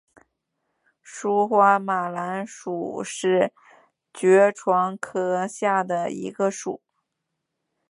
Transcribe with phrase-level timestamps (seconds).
[1.03, 3.53] 疏花马蓝属是
[4.11, 6.81] 爵床科下的一个属。